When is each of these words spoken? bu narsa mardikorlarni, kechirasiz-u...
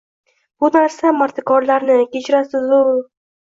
bu 0.63 0.69
narsa 0.75 1.11
mardikorlarni, 1.19 2.01
kechirasiz-u... 2.17 2.83